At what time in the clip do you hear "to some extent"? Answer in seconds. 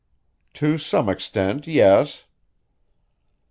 0.55-1.67